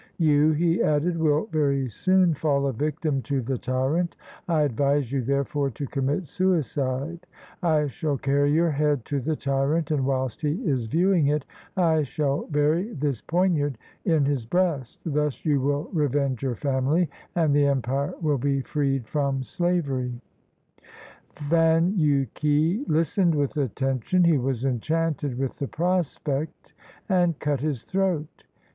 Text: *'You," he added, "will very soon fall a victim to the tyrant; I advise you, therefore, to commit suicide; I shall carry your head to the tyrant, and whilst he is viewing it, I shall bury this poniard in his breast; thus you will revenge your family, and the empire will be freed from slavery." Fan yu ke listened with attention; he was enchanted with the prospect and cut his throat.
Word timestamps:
*'You," 0.17 0.51
he 0.53 0.81
added, 0.81 1.15
"will 1.15 1.45
very 1.51 1.87
soon 1.87 2.33
fall 2.33 2.65
a 2.65 2.73
victim 2.73 3.21
to 3.21 3.39
the 3.39 3.59
tyrant; 3.59 4.15
I 4.47 4.63
advise 4.63 5.11
you, 5.11 5.21
therefore, 5.21 5.69
to 5.69 5.85
commit 5.85 6.25
suicide; 6.25 7.27
I 7.61 7.85
shall 7.85 8.17
carry 8.17 8.51
your 8.51 8.71
head 8.71 9.05
to 9.05 9.19
the 9.19 9.35
tyrant, 9.35 9.91
and 9.91 10.03
whilst 10.03 10.41
he 10.41 10.53
is 10.67 10.87
viewing 10.87 11.27
it, 11.27 11.45
I 11.77 12.01
shall 12.01 12.47
bury 12.47 12.91
this 12.95 13.21
poniard 13.21 13.77
in 14.03 14.25
his 14.25 14.43
breast; 14.43 14.97
thus 15.05 15.45
you 15.45 15.61
will 15.61 15.87
revenge 15.93 16.41
your 16.41 16.55
family, 16.55 17.07
and 17.35 17.53
the 17.55 17.67
empire 17.67 18.15
will 18.21 18.39
be 18.39 18.61
freed 18.61 19.05
from 19.07 19.43
slavery." 19.43 20.19
Fan 21.51 21.93
yu 21.95 22.25
ke 22.33 22.87
listened 22.89 23.35
with 23.35 23.55
attention; 23.55 24.23
he 24.23 24.39
was 24.39 24.65
enchanted 24.65 25.37
with 25.37 25.57
the 25.59 25.67
prospect 25.67 26.73
and 27.07 27.37
cut 27.37 27.59
his 27.59 27.83
throat. 27.83 28.45